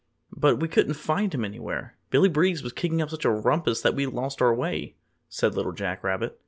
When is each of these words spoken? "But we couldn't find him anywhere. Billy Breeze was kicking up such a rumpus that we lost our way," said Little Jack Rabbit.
"But 0.35 0.59
we 0.59 0.67
couldn't 0.67 0.95
find 0.95 1.31
him 1.31 1.45
anywhere. 1.45 1.95
Billy 2.09 2.27
Breeze 2.27 2.63
was 2.63 2.73
kicking 2.73 3.03
up 3.03 3.11
such 3.11 3.23
a 3.23 3.29
rumpus 3.29 3.81
that 3.81 3.93
we 3.93 4.07
lost 4.07 4.41
our 4.41 4.51
way," 4.51 4.95
said 5.29 5.53
Little 5.53 5.73
Jack 5.73 6.03
Rabbit. 6.03 6.39